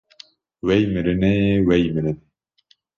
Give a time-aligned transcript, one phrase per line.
[0.65, 1.35] Wey mirinê,
[1.67, 2.13] wey mirinê